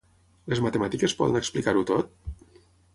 [0.53, 2.63] Les matemàtiques poden explicar-ho tot?